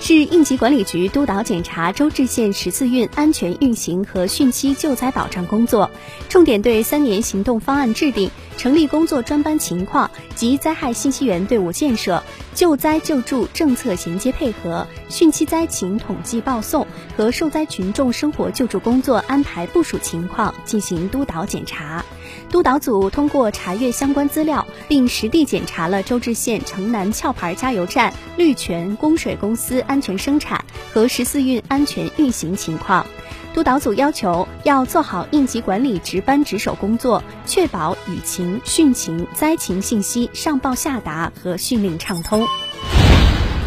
[0.00, 5.90] 市应急管理局督导检查周至县十四运安全运行和汛期救灾保障工作，
[6.28, 12.22] 重点对三年行动方案制定、成立工作专班情况及灾害信息源队伍建设、
[12.54, 16.86] 救灾救助政策衔接配合、汛期灾情统计报送
[17.16, 22.04] 和受灾群众生活救助工作安排部署情况进行督导检查。
[22.50, 33.06] 督导组通过查阅相关资料，并实地检查了周至县城南壳牌加油站、绿泉供水公司安全生产和十四运安全运行情况。
[33.54, 42.44] 督导组要求要做好应急管理值班值守工作，确保雨情、汛情、灾情信息上报下达和训令畅通。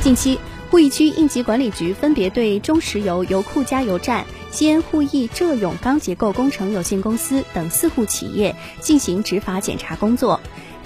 [0.01, 0.37] 近期，
[0.69, 4.25] 鄠邑区应急管理局分别对中石油油库加油站。
[4.49, 10.36] 西安鄠邑浙永钢结构工程有限公司等四户企业进行执法检查工作，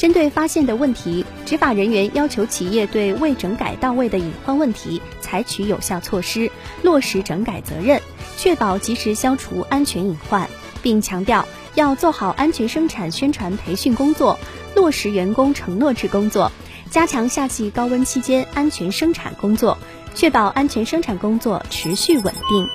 [0.01, 6.49] 针对发现的问题，执法人员要求企业对未整改到位的隐患问题采取有效措施，
[6.81, 8.01] 落实整改责任，
[8.35, 10.49] 确保及时消除安全隐患，
[10.81, 14.39] 并强调要做好安全生产宣传培训工作，
[14.75, 16.51] 落实员工承诺制工作，
[16.89, 19.77] 加强夏季高温期间安全生产工作，
[20.15, 22.67] 确保安全生产工作持续稳定。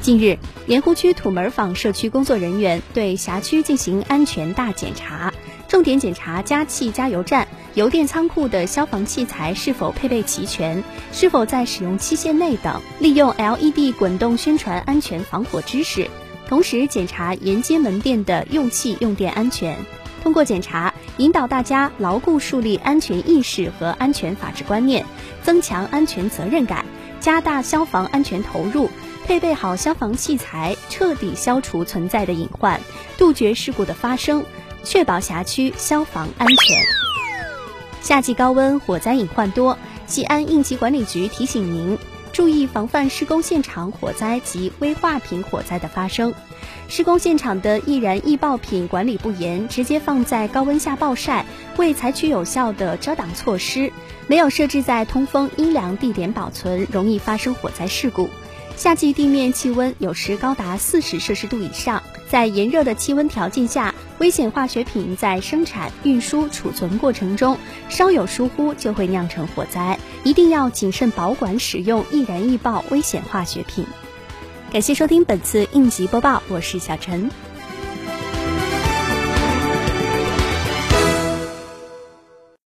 [0.00, 5.32] 近日，盐湖区土门坊社区工作人员对辖区进行安全大检查，
[5.74, 16.08] 重点检查加气加油站、油电仓库的消防器材是否配备齐全，是否在使用期限内等，利用 LED 滚动宣传安全防火知识。
[16.46, 19.76] 同时，检查沿街门店的用气用电安全。
[20.22, 25.04] 通过检查，引导大家牢固树立安全意识和安全法治观念，
[25.42, 26.86] 增强安全责任感，
[27.18, 28.88] 加大消防安全投入。
[29.26, 32.78] 配备好消防器材，彻底消除存在的隐患，
[33.16, 34.44] 杜绝事故的发生，
[34.84, 36.56] 确保辖区消防安全。
[38.00, 41.98] 夏季高温，火灾隐患多，西安应急管理局提醒您
[42.32, 46.34] 注意防范施工现场火灾及危化品火灾的发生。
[46.86, 51.46] 施工现场的易燃易爆品管理不严，直接放在高温下暴晒，
[51.78, 53.90] 未采取有效的遮挡措施，
[54.26, 58.28] 没有设置在通风阴凉地点保存，容易发生火灾事故。
[58.76, 67.56] 夏季地面气温有时高达四十摄氏度以上，在炎热的气温条件下，危险化学品在生产、运输、储存过程中
[67.88, 73.86] 稍有疏忽就会酿成火灾，一定要谨慎保管使用易燃易爆危险化学品。
[74.72, 77.30] 感谢收听本次应急播报，我是小陈。